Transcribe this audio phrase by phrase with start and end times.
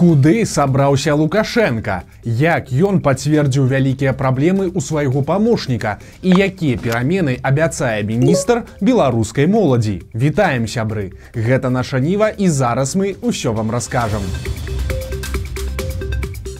[0.00, 2.04] Куды сабраўся Лукашенко?
[2.24, 10.00] Як ён пацвердзіў вялікія праблемы ў свайго памочніка і якія перамены абяцае міністр беларускай моладзі.
[10.16, 11.12] Вітаем сябры.
[11.36, 14.24] Гэта наша ніва і зараз мы ўсё вам раскажам.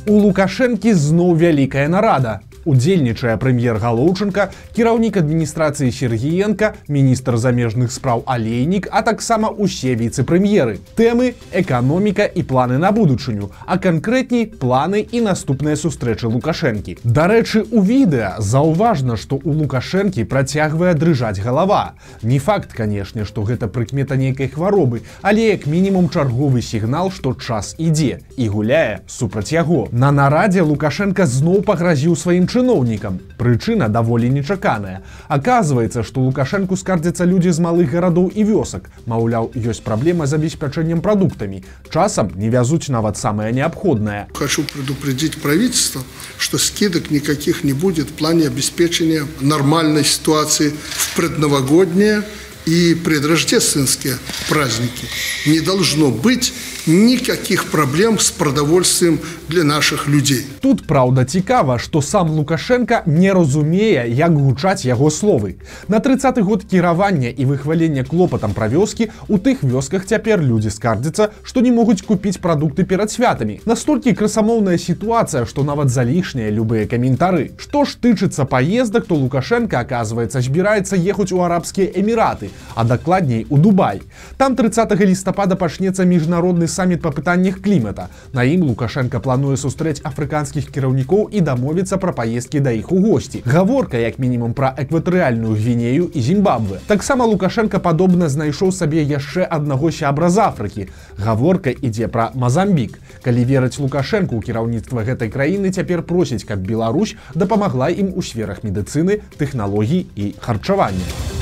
[0.04, 8.88] У Лукашэнкі зноў вялікая нарада удзельнічае прэм'ер галоўчынка кіраўнік адміністрацыі сергіенко міністр замежных спраў алейнік
[8.90, 10.78] а таксама усе віцэ-прэм'еры.
[10.96, 16.98] Тэмы эканоміка і планы на будучыню а канкрэтней планы і наступныя сустрэчы лукашэнкі.
[17.04, 21.94] Дарэчы у відэа заўважна што у лукашэнкі працягвае дрыжаць галава.
[22.22, 27.74] Не факт канешне што гэта прыкмета нейкай хваробы але як мінімум чарговы сігнал што час
[27.78, 29.88] ідзе і гуляе супраць яго.
[29.92, 33.19] На нарадзе лукашенко зноў пагразіў сваім чыноўнікам.
[33.37, 35.01] Прычына даволі нечаканая.
[35.27, 38.89] Аказваецца, што Лукашэнку скардзяцца людзі з малых гарадоў і вёсак.
[39.05, 41.61] Маўляў, ёсць праблема з абеспячэннем прадуктамі.
[41.93, 44.27] Часам не вязуць нават самае неабходнае.
[44.33, 46.01] Хочу предупредить правительство,
[46.37, 52.23] что скидок никаких не будет в плане обеспечения нормальной ситуации в предновогоднее
[52.65, 54.17] и предрождественские
[54.49, 55.05] праздники.
[55.45, 56.53] Не должно быть
[56.86, 60.46] никаких проблем с продовольствием для наших людей.
[60.60, 65.54] Тут праўда цікава, што сам Лукашенко не разумее, як гучаць яго словы.
[65.88, 71.28] На 30 год кіравання і выхвалення клопатам пра вёскі у тых вёсках цяпер людзі скардзяцца,
[71.42, 73.60] што не могуць купіць прадукты перад святамі.
[73.66, 77.50] Настолькі красамоўная сітуацыя, што нават залішнія любыя каментары.
[77.58, 83.58] Што ж тычыцца паездак, то Лукашенко оказывается збіраецца ехаць у арабскія эміраты, а дакладней у
[83.58, 84.02] Дубай.
[84.36, 88.08] Там 30 лістапада пачнецца міжнародны саміт па пытаннях клімата.
[88.32, 93.42] На ім Лукашенко плануе сустрэць афрыканскіх кіраўнікоў і дамовіцца пра паездкі да іх у госці.
[93.44, 96.78] Гаворка як мінімум пра экватарыяльную гвінею і Зімбабве.
[96.86, 100.88] Таксама Лукашенко падобна знайшоў сабе яшчэ аднаго сябра з Афрыкі.
[101.18, 102.98] Гаворка ідзе пра Мазамбік.
[103.22, 108.62] Калі верыць Лукашенко у кіраўніцтва гэтай краіны цяпер просіць, каб Беларусь дапамагла ім у сферах
[108.62, 111.39] медыцыны, тэхналогій і харчавання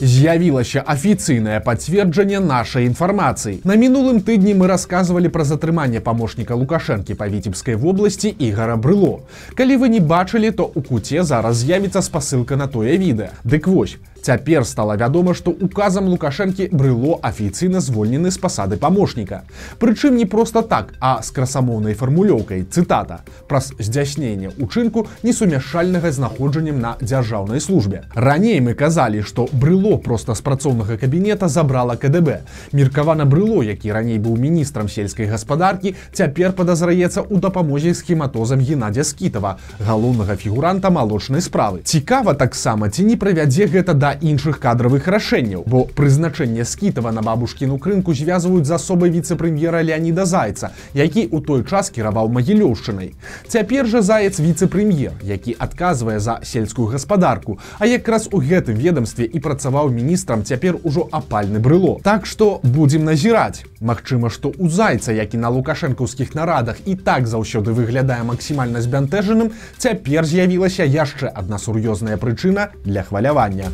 [0.00, 3.60] з'явілася афіцыйнае пацверджанне нашай інфармацыі.
[3.64, 9.22] На мінулым тыдні мы расказвалі пра затрыманне памочніка лукашэнкі па віцебскай вобласці ігара брыло.
[9.54, 13.30] Калі вы не бачылі, то у куце зараз з'явіцца спасылка на тое відэа.
[13.44, 19.42] Дык вось, Цяпер стала вядома, што указам лукашэнкі брыло афіцыйна звольнены з пасады памочніка.
[19.76, 23.20] Прычым не проста так, а з красамоўнай фармулёўкай цытата
[23.52, 28.08] праз здзяйсненне учынку несумяшальнага знаходжаннем на дзяржаўнай службе.
[28.14, 32.40] Раней мы казалі, што брыло проста з працоўнага кабінета забрала КДБ.
[32.72, 39.58] Меркавана брыло, які раней быў міністрам сельскай гаспадаркі, цяпер падазраецца ў дапамозе схематозам Геннадзя скітава,
[39.84, 41.84] галоўнага фігуранта малочнай справы.
[41.84, 47.78] Цікава таксама ці не правядзе гэта да іншых кадравых рашэнняў бо прызначэнне скітава на бабушкіну
[47.78, 53.14] крынку звязваюць з асобай віцэ-прэм'ера леаніда зайца які у той час кіраваў магілёўшчынай.
[53.48, 59.40] Цяпер жа заяц віцэ-прэм'ер які адказвае за сельскую гаспадарку а якраз у гэтым ведомстве і
[59.40, 62.00] працаваў міністрам цяпер ужо апальны брыло.
[62.02, 63.64] Так что будзем назіраць.
[63.80, 70.24] Магчыма што у зайца які на лукашэнкаўскіх нарадах і так заўсёды выглядае максімальна збянтэжаным цяпер
[70.24, 73.72] з'явілася яшчэ адна сур'ёзная прычына для хвалявання.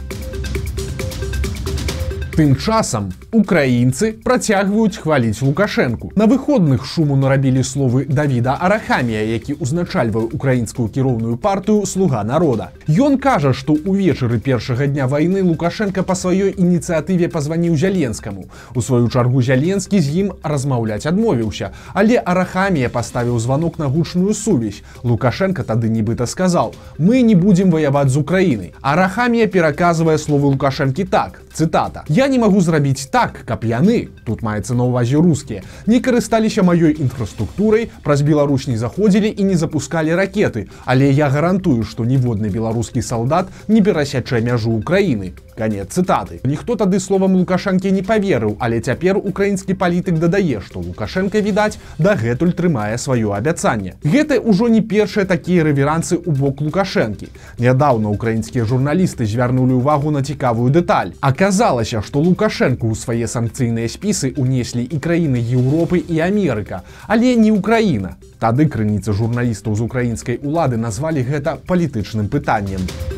[2.41, 6.11] Тым часам украінцы працягваюць хваліць лукашэнку.
[6.17, 12.71] На выходных шуму нарабілі словы Давіда Арахамія, які ўзначальвае украінскую кіроўную партыю слуга народа.
[12.91, 18.51] Ён кажа, што ўвечары першага дня вайны Лукашенко па сваёй ініцыятыве пазваніў зяленскаму.
[18.75, 24.83] У сваю чаргу зяленскі з ім размаўляць адмовіўся, але Арахамія паставіў званок на гучную сувязь.
[25.05, 28.75] Лукашенко тады нібыта сказаў: «Мы не будзем ваяваць з Украінай.
[28.83, 31.43] Арахамія пераказвае словы Лукашэнкі так.
[31.53, 32.05] цытата.
[32.09, 36.97] Я не магу зрабіць так, каб яны, тут маецца на ўвазе рускія, не карысталіся маёй
[36.97, 43.03] інфраструктурай, праз Беларусь не заходзілі і не запускалі ракеты, але я гарантую, што ніводны беларускі
[43.03, 49.21] салдат не перасячэ мяжу Украіны конец цытаты ніхто тады словам лукашэнкі не поверыў але цяпер
[49.21, 53.95] украінскі палітык дадае што лукашенко відаць дагэтуль трымае сваё абяцанне.
[54.05, 57.29] Гэта ўжо не першыя такія рэверансы ў бок лукашэнкі.
[57.59, 61.15] Нядаўна украінскія журналісты звярнулі ўвагу на цікавую дэталь.
[61.21, 67.51] Аказалася што лукашэнку ў свае санкцыйныя спісы унеслі і краіны Еўропы і Амерыка але не
[67.51, 68.17] Украіна.
[68.41, 73.10] Тады крыніцы журналістаў з украінскай улады назвалі гэта палітычным пытаннем у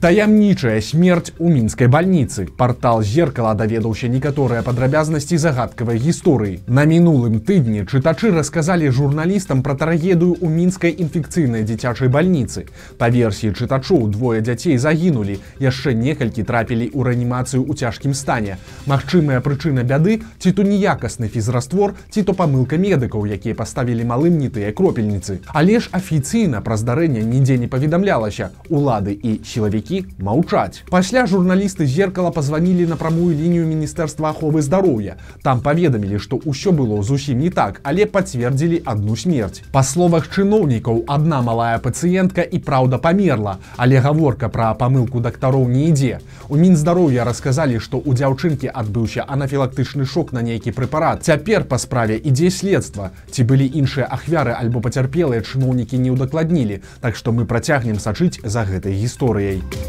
[0.00, 2.46] Таямнічая смерць у мінскай бальніцы.
[2.56, 6.60] Партал зеркала даведаўся некаторыя падрабязнасці загадкавай гісторыі.
[6.72, 12.64] На мінулым тыдні чытачы расказалі журналістам пра трагедыю ў мінскай інфекцыйнай дзіцячай бальніцы.
[12.96, 15.36] Па версіі чытачоў двое дзяцей загінулі.
[15.60, 18.56] яшчэ некалькі трапілі ў рэанімацыю ў цяжкім стане.
[18.88, 24.48] Магчымая прычына бяды ці то неякасны фізраствор, ці то памылка медыкаў, якія паставілі малым не
[24.48, 25.44] тыя кропельніцы.
[25.52, 28.48] Але ж афіцыйна пра здарэнне нідзе не паведамлялася.
[28.72, 30.82] Улады і сілавікі які маўчаць.
[30.90, 35.16] Пасля журналісты зеркала позвонілі на прамую лінію міністэрства аховы здароўя.
[35.42, 39.62] Там паведамілі, што ўсё было зусім не так, але пацвердзілі адну смерць.
[39.72, 45.90] Па словах чыноўнікаў адна малая пацыентка і праўда памерла, але гаворка пра памылку дактароў не
[45.90, 46.20] ідзе.
[46.48, 51.26] У мінздароўя расказалі, што ў дзяўчынкі адбыўся анафілактычны шок на нейкі прэпарат.
[51.26, 53.10] Цяпер па справе ідзе следства.
[53.30, 58.64] Ці былі іншыя ахвяры альбо пацярпелыя чыноўнікі не ўдакладнілі, Так што мы працягнем сачыць за
[58.68, 59.79] гэтай гісторыяй.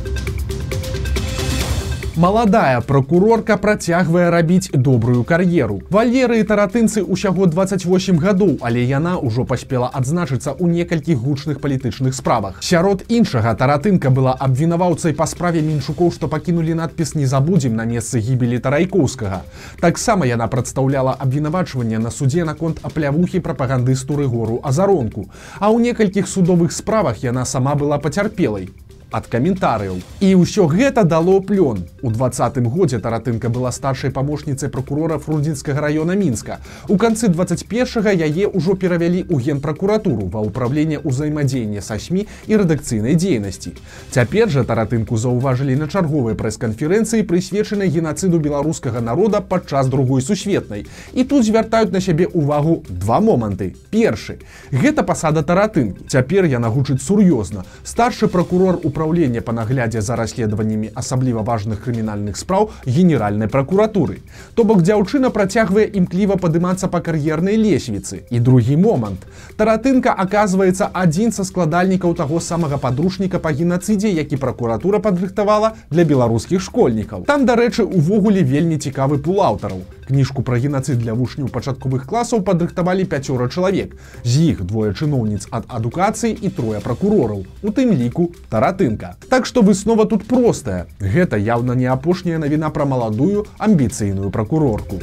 [2.22, 5.80] Маладая пракурорка працягвае рабіць добрую кар'еру.
[5.90, 12.14] Валеры і таратынцы ўсяго 28 гадоў, але яна ўжо паспела адзначыцца ў некалькіх гучных палітычных
[12.14, 12.60] справах.
[12.60, 18.20] Сярод іншага таратынка была абвінаваўцай па справе мінчукоў, што пакінулі надпіс не забудзем на месцы
[18.20, 19.42] гібелі тарайкоўскага.
[19.80, 25.26] Таксама яна прадстаўляла абвінавачванне на суде наконт аплявухі прапагандысту рыгору азаронку.
[25.58, 28.70] А ў некалькіх судовых справах яна сама была пацярпелай
[29.12, 30.00] ад каментарыяў.
[30.24, 31.84] І ўсё гэта дало плён.
[32.02, 36.60] У двадцатым годзе таратынка была старшай памочніцай прокурора фрудзінскага района мінска.
[36.88, 43.20] У канцы 21 яе ўжо перавялі ў генпракуратуру ва ўправленне ўзаемадзеяння са сМ і рэдакцыйнай
[43.20, 43.76] дзейнасці.
[44.12, 50.88] Цяпер жа таратынку заўважылі на чарговай прэс-канферэнцыі прысвечанай генацыду беларускага народа падчас другой сусветнай.
[51.14, 53.76] І тут звяртаюць на сябе ўвагу два моманты.
[53.92, 54.40] Першы.
[54.72, 56.08] Гэта пасада таратынкі.
[56.08, 57.66] Цяпер яна гучыць сур'ёзна.
[57.84, 64.22] Старшы прокурор у управления по наглядзе за расследаваннямі асабліва важных крымінальных спраў генеральнай прокуратуры.
[64.54, 68.22] То бок дзяўчына працягвае імкліва падымацца па кар'ернай лесвіцы.
[68.30, 69.26] І другі момант.
[69.58, 76.62] Таратынка аказваецца адзін са складальнікаў таго самага падручніка па генацыдзе, які пракуратура падрыхтавала для беларускіх
[76.62, 77.26] школьнікаў.
[77.26, 83.08] Там, дарэчы, увогуле вельмі цікавы пул аўтараў кніжку пра генацыд для вучняў пачатковых класаў падрыхтавалі
[83.08, 83.96] пяцёра чалавек.
[84.28, 89.16] З іх двое чыноўніц ад адукацыі і трое пракурораў, у тым ліку таратынка.
[89.32, 90.86] Так што выснова тут простая.
[91.00, 95.00] Гэта яўна не апошняя навіна пра маладую амбіцыйную пракурорку.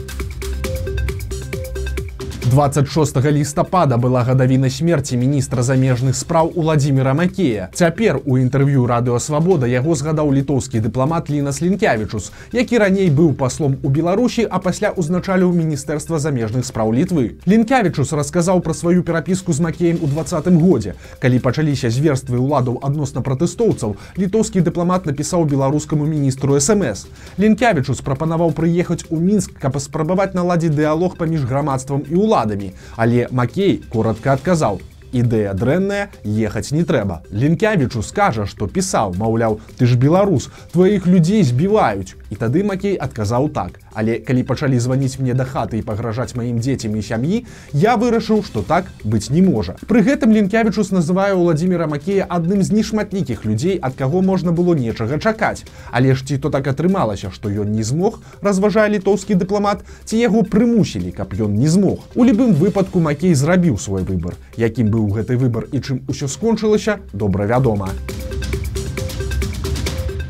[2.49, 7.69] 26 лістапада была гадавіна смерти міністра замежных спраў уладзіміра Макея.
[7.75, 13.89] Цяпер у інтэрв'ю радыёвабода яго згадаў літоўскі дыпламат Лінас Лінкявічус, які раней быў паслом у
[13.89, 17.37] Беларусі, а пасля ўзначаліў міністэрства замежных спраў літвы.
[17.45, 20.95] Лінкявічус расказаў пра сваю перапіску з Макеем у двадцатым годзе.
[21.21, 27.13] Калі пачаліся зверствы ўладаў адносна пратэстоўцаў, літоўскі дыпламат напісаў беларускаму міністру СМС.
[27.37, 33.29] Лінкявічус прапанаваў прыехаць у мінск, каб паспрабаваць наладзіць дыалог паміж грамадствам і ўладам уладамі, але
[33.31, 34.81] Макей коротко адказаў:
[35.13, 37.23] ідэя дрэнная ехаць не трэба.
[37.33, 43.49] Лінкявічу скажа што пісаў маўляў ты ж беларус тваіх людзей збіваюць і тады макей адказаў
[43.49, 43.81] так.
[43.95, 48.45] Але калі пачалі званіць мне да хаты і пагражаць маім дзецям і сям'і я вырашыў
[48.45, 53.79] што так быць не можа пры гэтым лінкявічус называе владимира макея адным з нешматлікіх людзей
[53.81, 55.65] ад каго можна было нечага чакаць.
[55.91, 60.45] Але ж ці то так атрымалася што ён не змог разважае літоўскі дыпламат ці яго
[60.45, 62.05] прымусілі каб ён не змог.
[62.15, 66.27] У любым выпадку макей зрабіў свой выбор якім бы быў гэты выбар і чым усё
[66.27, 67.95] скончылася добра вядома.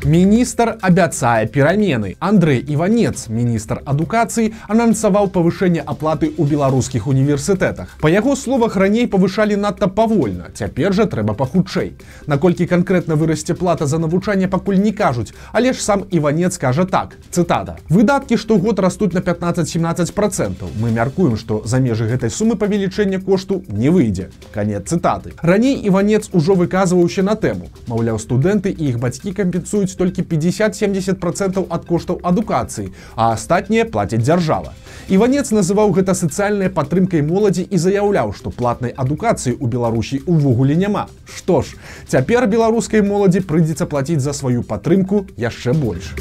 [0.05, 2.15] Міністр абяцае перамены.
[2.19, 7.99] Андрэй Іванец, міністр адукацыі, анансаваў павышэнне аплаты ў беларускіх універсітэтах.
[7.99, 10.55] Па яго словах раней павышалі надта павольна.
[10.55, 11.99] Цяпер жа трэба пахутчэй.
[12.31, 17.19] Наколькі канкрэтна вырасце плата за навучанне пакуль не кажуць, але ж сам Іванец кажа так.
[17.29, 17.75] Цытата.
[17.89, 20.71] Выдаткі штогод растуць на 15-17 процентаў.
[20.79, 24.31] Мы мяркуем, што за межы гэтай сумы павелічэння кошту не выйдзе.
[24.55, 25.35] Канец цытаты.
[25.43, 27.67] Раней Іванец ужо выказваўся на тэму.
[27.91, 34.21] Маўляў, студэнты і іх бацькі кампенсуюць плаціць толькі 50-70% ад коштаў адукацыі, а астатнія плацяць
[34.21, 34.73] дзяржава.
[35.09, 41.07] Іванец называў гэта сацыяльнай падтрымкай моладзі і заяўляў, што платнай адукацыі ў Беларусі ўвогуле няма.
[41.25, 41.77] Што ж,
[42.07, 46.13] цяпер беларускай моладзі прыйдзецца плаціць за сваю падтрымку яшчэ больш.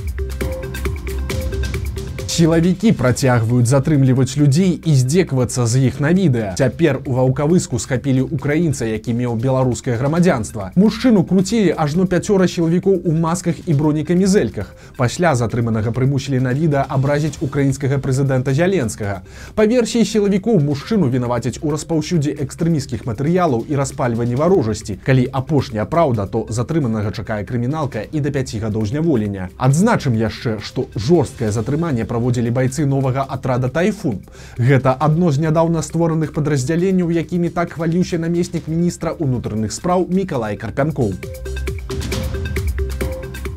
[2.38, 6.54] Сілавікі працягваюць затрымліваць людзей і здзекавацца з іх на відэа.
[6.54, 10.71] Цяпер у ваўкавыску схапілі украінца, які меў беларускае грамадзянства.
[10.78, 14.71] Мужчыну круцілі ажно пяцёра сілавікоў у масках і бронекамізэльках.
[14.95, 19.26] Пасля затрыманага прымусілі на відэа абразіць украінскага прэзідэнта зяленскага.
[19.59, 25.00] Па версіі сілавікоў мужчыну вінавацяць у распаўсюдзе экстрэміскіх матэрыялаў і распальванні варожасці.
[25.02, 29.50] Калі апошняя праўда, то затрыманага чакае крыміналка і да 5 гадоў зняволення.
[29.59, 34.20] Адзначым яшчэ, што жорсткае затрыманне пра праводзілі байцы новага атрада тайфун.
[34.61, 41.16] Гэта адно з нядаўна створаных падраздзяленняў, якімі так хваліўся намеснік міністра ўнутраных спраў Мікалай Карпянкоў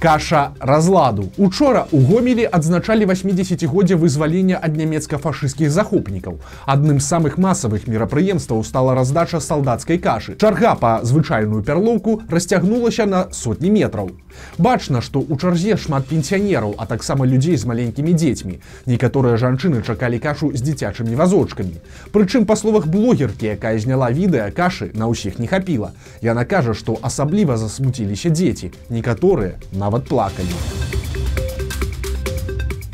[0.01, 1.29] каша разладу.
[1.37, 6.41] Учора у гомелі адзначалі 80годдзя вызвалення ад нямецка-фашысцкіх захопнікаў.
[6.65, 10.33] Адным з самых масавых мерапрыемстваў стала раздача салдацкай кашы.
[10.41, 14.09] Чарга па звычайную пярлоўку расцягнулася на сотні метраў.
[14.57, 18.57] Бачна што у чарзе шмат пенсіянераў а таксама людзей з маленькімі дзецьмі.
[18.89, 21.77] Некаторыя жанчыны чакалі кашу з дзіцячымі вазочкамі.
[22.09, 25.93] Прычым па словах блогеркі якая зняла відэа кашы на ўсіх не хапіла.
[26.25, 30.80] Яна кажа што асабліва засмуціліся дзеці некаторыя на нават плакалі.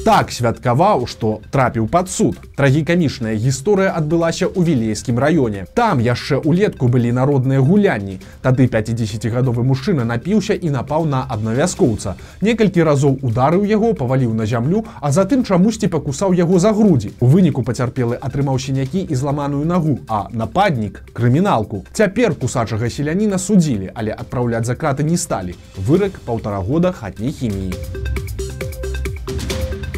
[0.07, 2.37] Так святкаваў, што трапіў пад суд.
[2.55, 5.65] Трагікамічная гісторыя адбылася ў вілейскім раёне.
[5.75, 8.15] Там яшчэ ўлетку былі народныя гулянні.
[8.39, 12.15] Тады 50гадовы мужчына напіўся і напаў на аднавяскоўца.
[12.39, 17.11] Некалькі разоў ударыў яго, паваліў на зямлю, а затым чамусьці пакусаў яго за грудзі.
[17.19, 21.83] У выніку пацярпелы атрымаў сінякі і зламаную нагу, а нападнік крыміналку.
[21.91, 25.59] Цяпер кусачага селяніна судзілі, але адпраўляць за краты не сталі.
[25.75, 28.16] Вырак паўтара года хатняй хіміі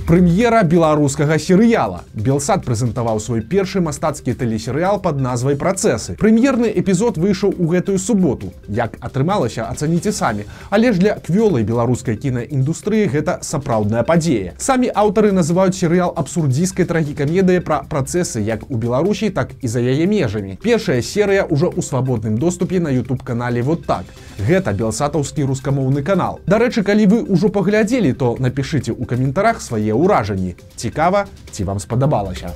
[0.09, 1.99] прэм'ера беларускага серыяла.
[2.17, 8.49] Белсад прэзентаваў свой першы мастацкі тэлесерыял под назвай працэсы прэм'ерны эпізод выйшаў у гэтую суботу.
[8.67, 10.47] Як атрымалася ацаніце самі.
[10.73, 14.55] Але ж для квёлай беларускай кінаіндустрыі гэта сапраўдная падзея.
[14.57, 20.09] Самі аўтары называюць серыял абсурдзійскай трагікамедыі пра працэсы як у беларусі так і за яе
[20.09, 20.57] межамі.
[20.57, 26.39] Першая серыя ўжо ў свабодным доступе на youtube канале вот так гэта белсатаўскі рускамоўны канал.
[26.47, 30.55] Дарэчы калі вы ўжо паглядзелі то напишитеце у каментарах свае ўражанні.
[30.75, 32.55] Цікава, ці вам спадабалася.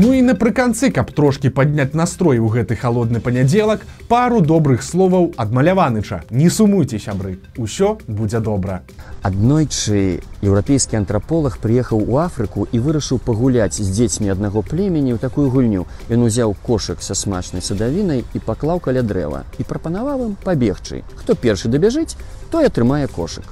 [0.00, 5.50] Ну і напрыканцы, каб трошки падняць настрой у гэты холодны панядзелак, пару добрых словаў ад
[5.50, 6.22] маляваныча.
[6.30, 8.86] Не сумуйце сябры, усё будзе добра.
[9.26, 15.50] Аднойчы еўрапейскі антраполаг прыехаў у Афрыку і вырашыў пагуляць з дзецьмі аднаго племені ў такую
[15.50, 15.90] гульню.
[16.06, 21.02] Ён узяў кошык са смачнай садавінай і паклаў каля дрэва і прапанаваў ім пабегчы.
[21.18, 22.14] Хто першы дабяжыць,
[22.54, 23.50] той атрымае кошык.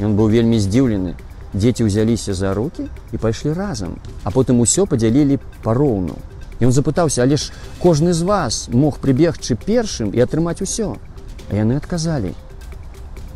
[0.00, 1.16] Ён быў вельмі здзіўлены.
[1.56, 6.16] Дзеці ўзяліся за руки і пайшлі разам, а потым усё падзялілі пароўну.
[6.60, 10.96] Ён запытаўся, але ж кожны з вас мог прыбегчы першым і атрымаць усё.
[11.48, 12.34] А яны адказалі: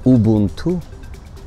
[0.04, 0.80] Убунту,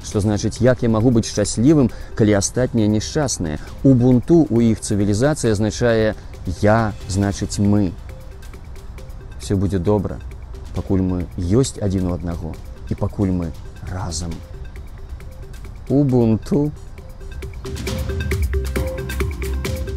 [0.03, 3.57] што значыць, як я магу быць шчаслівым, калі астатнія несчасныя.
[3.83, 6.15] Убунту у іх цывілізацыя азначае
[6.61, 7.93] я значыць мы.
[9.41, 10.19] Все будзе добра,
[10.75, 12.55] пакуль мы ёсць адзін у аднаго
[12.89, 13.51] і пакуль мы
[13.89, 14.33] разам.
[15.89, 16.71] Убунту.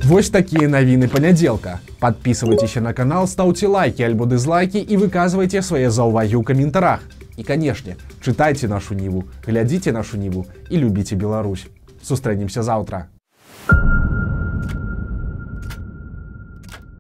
[0.07, 1.81] Вось такія навіны панядзелка.
[1.99, 7.02] Подписывайтеся на канал, ставьте лайки альбо дызлайки і выказвайце свае заўвагі ў каментарах.
[7.37, 11.66] І канешне, чытайце нашу ніву, глядзіце нашу ніву і любіце Беларусь.
[12.07, 13.11] Сустрэнемся заўтра.